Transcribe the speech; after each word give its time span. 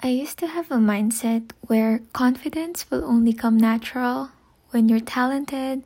I 0.00 0.08
used 0.10 0.38
to 0.38 0.46
have 0.46 0.70
a 0.70 0.76
mindset 0.76 1.50
where 1.60 2.02
confidence 2.12 2.88
will 2.88 3.04
only 3.04 3.32
come 3.32 3.56
natural 3.56 4.30
when 4.70 4.88
you're 4.88 5.00
talented, 5.00 5.82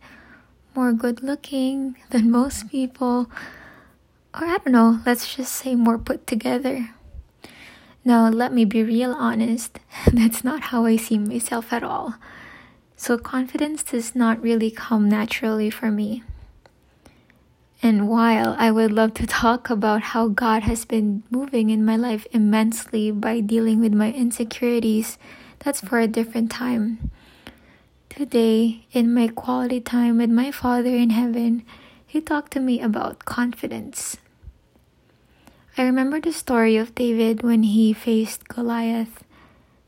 more 0.74 0.92
good 0.92 1.22
looking 1.22 1.96
than 2.10 2.30
most 2.30 2.68
people, 2.68 3.30
or 4.34 4.46
I 4.46 4.58
don't 4.58 4.72
know, 4.72 5.00
let's 5.06 5.34
just 5.34 5.54
say 5.54 5.74
more 5.74 5.96
put 5.96 6.26
together. 6.26 6.90
Now, 8.04 8.28
let 8.28 8.52
me 8.52 8.66
be 8.66 8.82
real 8.82 9.12
honest, 9.12 9.78
that's 10.12 10.44
not 10.44 10.64
how 10.64 10.84
I 10.84 10.96
see 10.96 11.16
myself 11.16 11.72
at 11.72 11.82
all. 11.82 12.16
So, 12.96 13.16
confidence 13.16 13.82
does 13.82 14.14
not 14.14 14.42
really 14.42 14.70
come 14.70 15.08
naturally 15.08 15.70
for 15.70 15.90
me. 15.90 16.22
And 17.84 18.08
while 18.08 18.54
I 18.58 18.70
would 18.70 18.92
love 18.92 19.14
to 19.14 19.26
talk 19.26 19.68
about 19.68 20.14
how 20.14 20.28
God 20.28 20.62
has 20.62 20.84
been 20.84 21.24
moving 21.30 21.70
in 21.70 21.84
my 21.84 21.96
life 21.96 22.28
immensely 22.30 23.10
by 23.10 23.40
dealing 23.40 23.80
with 23.80 23.92
my 23.92 24.12
insecurities, 24.12 25.18
that's 25.58 25.80
for 25.80 25.98
a 25.98 26.06
different 26.06 26.50
time. 26.50 27.10
Today, 28.08 28.86
in 28.92 29.12
my 29.12 29.26
quality 29.26 29.80
time 29.80 30.18
with 30.18 30.30
my 30.30 30.52
Father 30.52 30.94
in 30.94 31.10
heaven, 31.10 31.64
He 32.06 32.20
talked 32.20 32.52
to 32.52 32.60
me 32.60 32.80
about 32.80 33.24
confidence. 33.24 34.18
I 35.78 35.82
remember 35.82 36.20
the 36.20 36.32
story 36.32 36.76
of 36.76 36.94
David 36.94 37.42
when 37.42 37.62
he 37.62 37.94
faced 37.94 38.46
Goliath. 38.48 39.24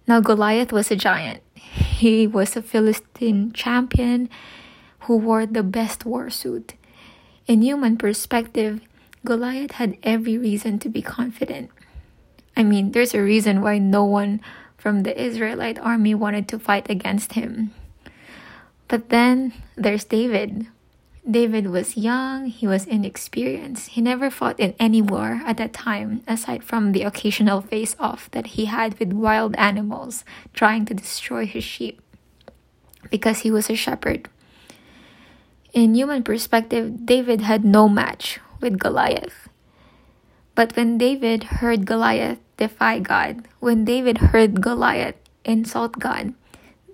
Now, 0.08 0.20
Goliath 0.20 0.72
was 0.72 0.90
a 0.90 0.96
giant. 0.96 1.42
He 1.54 2.26
was 2.26 2.56
a 2.56 2.62
Philistine 2.62 3.52
champion 3.52 4.30
who 5.00 5.18
wore 5.18 5.44
the 5.44 5.62
best 5.62 6.06
war 6.06 6.30
suit. 6.30 6.72
In 7.46 7.60
human 7.60 7.96
perspective, 7.96 8.80
Goliath 9.24 9.72
had 9.72 9.98
every 10.02 10.38
reason 10.38 10.78
to 10.78 10.88
be 10.88 11.02
confident. 11.02 11.70
I 12.56 12.62
mean, 12.62 12.92
there's 12.92 13.12
a 13.12 13.22
reason 13.22 13.60
why 13.60 13.78
no 13.78 14.04
one 14.04 14.40
from 14.78 15.02
the 15.02 15.12
Israelite 15.20 15.78
army 15.78 16.14
wanted 16.14 16.48
to 16.48 16.58
fight 16.58 16.88
against 16.88 17.32
him. 17.34 17.72
But 18.88 19.08
then 19.08 19.52
there's 19.76 20.04
David. 20.04 20.68
David 21.30 21.68
was 21.68 21.96
young, 21.96 22.46
he 22.46 22.66
was 22.66 22.86
inexperienced. 22.86 23.90
He 23.90 24.00
never 24.00 24.30
fought 24.30 24.60
in 24.60 24.74
any 24.78 25.00
war 25.00 25.40
at 25.46 25.56
that 25.56 25.72
time, 25.72 26.22
aside 26.28 26.62
from 26.62 26.92
the 26.92 27.02
occasional 27.02 27.62
face 27.62 27.96
off 27.98 28.30
that 28.32 28.58
he 28.58 28.66
had 28.66 28.98
with 28.98 29.12
wild 29.12 29.56
animals 29.56 30.24
trying 30.52 30.84
to 30.84 30.94
destroy 30.94 31.46
his 31.46 31.64
sheep 31.64 32.00
because 33.10 33.40
he 33.40 33.50
was 33.50 33.70
a 33.70 33.74
shepherd. 33.74 34.28
In 35.74 35.96
human 35.96 36.22
perspective, 36.22 37.04
David 37.04 37.40
had 37.40 37.64
no 37.64 37.88
match 37.88 38.38
with 38.60 38.78
Goliath. 38.78 39.48
But 40.54 40.76
when 40.76 40.98
David 40.98 41.58
heard 41.58 41.84
Goliath 41.84 42.38
defy 42.56 43.00
God, 43.00 43.48
when 43.58 43.84
David 43.84 44.30
heard 44.30 44.62
Goliath 44.62 45.16
insult 45.44 45.98
God, 45.98 46.34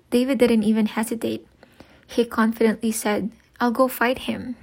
David 0.09 0.39
didn't 0.39 0.63
even 0.63 0.87
hesitate. 0.87 1.45
He 2.07 2.25
confidently 2.25 2.91
said, 2.91 3.29
I'll 3.59 3.69
go 3.69 3.87
fight 3.87 4.25
him. 4.25 4.57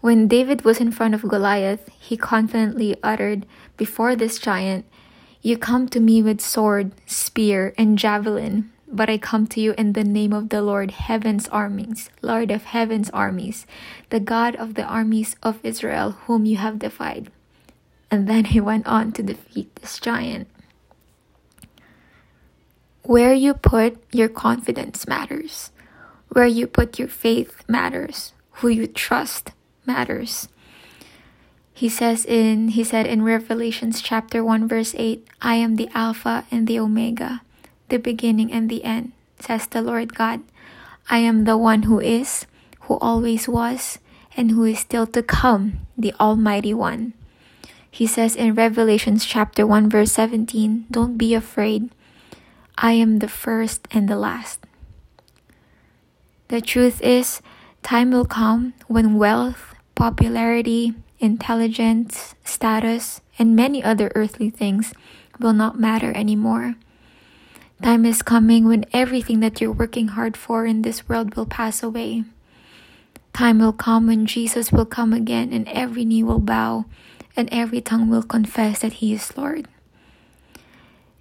When 0.00 0.28
David 0.28 0.62
was 0.64 0.78
in 0.78 0.92
front 0.92 1.14
of 1.14 1.26
Goliath, 1.26 1.90
he 1.98 2.16
confidently 2.16 2.94
uttered 3.02 3.44
before 3.76 4.14
this 4.14 4.38
giant, 4.38 4.86
You 5.42 5.58
come 5.58 5.88
to 5.88 5.98
me 5.98 6.22
with 6.22 6.40
sword, 6.40 6.92
spear, 7.06 7.74
and 7.76 7.98
javelin, 7.98 8.70
but 8.94 9.10
I 9.10 9.18
come 9.18 9.46
to 9.48 9.60
you 9.60 9.74
in 9.76 9.92
the 9.92 10.04
name 10.04 10.32
of 10.32 10.50
the 10.50 10.62
Lord, 10.62 10.92
heaven's 10.92 11.48
armies, 11.48 12.10
Lord 12.22 12.52
of 12.52 12.64
heaven's 12.64 13.10
armies, 13.10 13.66
the 14.10 14.20
God 14.20 14.54
of 14.54 14.74
the 14.74 14.84
armies 14.84 15.34
of 15.42 15.58
Israel, 15.64 16.12
whom 16.26 16.46
you 16.46 16.58
have 16.58 16.78
defied. 16.78 17.30
And 18.08 18.28
then 18.28 18.44
he 18.46 18.60
went 18.60 18.86
on 18.86 19.10
to 19.12 19.22
defeat 19.22 19.74
this 19.76 19.98
giant. 19.98 20.46
Where 23.02 23.34
you 23.34 23.52
put 23.52 23.98
your 24.12 24.28
confidence 24.28 25.08
matters. 25.08 25.72
Where 26.28 26.46
you 26.46 26.68
put 26.68 26.98
your 26.98 27.08
faith 27.08 27.64
matters. 27.66 28.32
Who 28.62 28.68
you 28.68 28.86
trust 28.86 29.50
matters. 29.84 30.48
He 31.72 31.88
says 31.88 32.24
in 32.24 32.68
he 32.68 32.84
said 32.84 33.06
in 33.06 33.22
Revelations 33.22 34.00
chapter 34.00 34.44
1 34.44 34.68
verse 34.68 34.94
8, 34.96 35.26
I 35.42 35.56
am 35.56 35.74
the 35.74 35.90
alpha 35.92 36.46
and 36.52 36.68
the 36.68 36.78
omega 36.78 37.42
the 37.88 37.98
beginning 37.98 38.52
and 38.52 38.70
the 38.70 38.84
end, 38.84 39.12
says 39.40 39.66
the 39.66 39.82
Lord 39.82 40.14
God. 40.14 40.40
I 41.10 41.18
am 41.18 41.44
the 41.44 41.58
one 41.58 41.82
who 41.84 42.00
is, 42.00 42.46
who 42.88 42.98
always 42.98 43.48
was, 43.48 43.98
and 44.36 44.50
who 44.50 44.64
is 44.64 44.78
still 44.78 45.06
to 45.08 45.22
come, 45.22 45.86
the 45.96 46.14
Almighty 46.18 46.74
One. 46.74 47.12
He 47.90 48.06
says 48.06 48.34
in 48.34 48.54
Revelations 48.54 49.24
chapter 49.24 49.66
1 49.66 49.88
verse 49.88 50.12
17, 50.12 50.86
Don't 50.90 51.16
be 51.16 51.34
afraid. 51.34 51.90
I 52.76 52.92
am 52.92 53.20
the 53.20 53.28
first 53.28 53.86
and 53.92 54.08
the 54.08 54.16
last. 54.16 54.60
The 56.48 56.60
truth 56.60 57.00
is, 57.02 57.40
time 57.82 58.10
will 58.10 58.24
come 58.24 58.74
when 58.88 59.14
wealth, 59.14 59.74
popularity, 59.94 60.94
intelligence, 61.20 62.34
status, 62.44 63.20
and 63.38 63.54
many 63.54 63.82
other 63.82 64.10
earthly 64.14 64.50
things 64.50 64.92
will 65.38 65.52
not 65.52 65.78
matter 65.78 66.12
anymore. 66.16 66.74
Time 67.84 68.06
is 68.06 68.22
coming 68.22 68.64
when 68.64 68.86
everything 68.94 69.40
that 69.40 69.60
you're 69.60 69.70
working 69.70 70.16
hard 70.16 70.38
for 70.38 70.64
in 70.64 70.80
this 70.80 71.06
world 71.06 71.34
will 71.36 71.44
pass 71.44 71.82
away. 71.82 72.24
Time 73.34 73.58
will 73.58 73.74
come 73.76 74.06
when 74.06 74.24
Jesus 74.24 74.72
will 74.72 74.86
come 74.86 75.12
again 75.12 75.52
and 75.52 75.68
every 75.68 76.06
knee 76.06 76.22
will 76.22 76.40
bow 76.40 76.86
and 77.36 77.46
every 77.52 77.82
tongue 77.82 78.08
will 78.08 78.22
confess 78.22 78.80
that 78.80 79.04
He 79.04 79.12
is 79.12 79.36
Lord. 79.36 79.68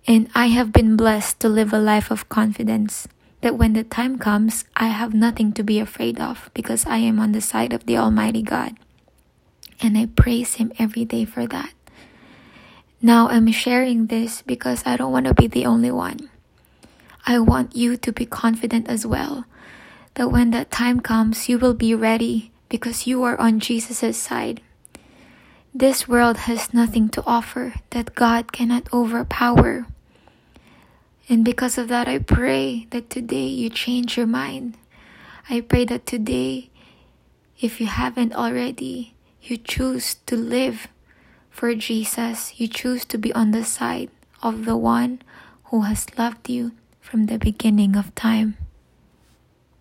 And 0.08 0.30
I 0.34 0.48
have 0.56 0.72
been 0.72 0.96
blessed 0.96 1.42
to 1.42 1.50
live 1.50 1.74
a 1.74 1.80
life 1.80 2.10
of 2.10 2.30
confidence 2.30 3.10
that 3.42 3.58
when 3.58 3.74
the 3.74 3.84
time 3.84 4.18
comes, 4.18 4.64
I 4.78 4.88
have 4.88 5.14
nothing 5.14 5.52
to 5.60 5.64
be 5.64 5.80
afraid 5.80 6.18
of 6.18 6.50
because 6.54 6.86
I 6.86 7.00
am 7.04 7.20
on 7.20 7.34
the 7.34 7.42
side 7.42 7.74
of 7.74 7.88
the 7.88 7.98
Almighty 7.98 8.42
God. 8.42 8.78
And 9.82 9.98
I 9.98 10.06
praise 10.06 10.56
Him 10.56 10.72
every 10.80 11.04
day 11.04 11.26
for 11.26 11.46
that. 11.46 11.74
Now 13.02 13.28
I'm 13.28 13.52
sharing 13.52 14.08
this 14.08 14.42
because 14.42 14.82
I 14.86 14.96
don't 14.96 15.12
want 15.12 15.26
to 15.26 15.34
be 15.34 15.48
the 15.48 15.66
only 15.66 15.92
one. 15.92 16.30
I 17.26 17.40
want 17.40 17.74
you 17.74 17.96
to 17.96 18.12
be 18.12 18.26
confident 18.26 18.90
as 18.90 19.06
well 19.06 19.46
that 20.16 20.30
when 20.30 20.52
that 20.52 20.72
time 20.72 21.00
comes, 21.00 21.48
you 21.48 21.58
will 21.58 21.74
be 21.74 21.96
ready 21.96 22.52
because 22.68 23.08
you 23.08 23.24
are 23.24 23.40
on 23.40 23.62
Jesus' 23.62 24.18
side. 24.18 24.62
This 25.74 26.08
world 26.08 26.52
has 26.52 26.74
nothing 26.74 27.08
to 27.10 27.24
offer 27.26 27.76
that 27.92 28.14
God 28.14 28.52
cannot 28.52 28.92
overpower. 28.94 29.88
And 31.30 31.46
because 31.46 31.78
of 31.78 31.88
that, 31.88 32.10
I 32.10 32.20
pray 32.20 32.88
that 32.92 33.10
today 33.10 33.48
you 33.48 33.70
change 33.70 34.18
your 34.18 34.28
mind. 34.28 34.76
I 35.50 35.62
pray 35.62 35.86
that 35.86 36.06
today, 36.06 36.70
if 37.60 37.80
you 37.80 37.88
haven't 37.88 38.34
already, 38.34 39.16
you 39.42 39.58
choose 39.58 40.16
to 40.26 40.36
live 40.36 40.88
for 41.50 41.74
Jesus. 41.74 42.60
You 42.60 42.68
choose 42.68 43.06
to 43.06 43.18
be 43.18 43.32
on 43.34 43.52
the 43.52 43.64
side 43.64 44.10
of 44.44 44.66
the 44.66 44.76
one 44.76 45.22
who 45.66 45.82
has 45.82 46.06
loved 46.18 46.50
you 46.50 46.74
from 47.04 47.26
the 47.28 47.38
beginning 47.38 47.96
of 47.96 48.16
time. 48.16 48.58